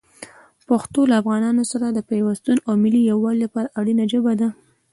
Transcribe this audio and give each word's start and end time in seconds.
پښتو 0.67 0.99
له 1.09 1.15
افغانانو 1.21 1.63
سره 1.71 1.85
د 1.89 1.99
پیوستون 2.09 2.57
او 2.67 2.73
ملي 2.83 3.01
یووالي 3.11 3.39
لپاره 3.45 3.73
اړینه 3.79 4.03
ژبه 4.11 4.33
ده. 4.41 4.49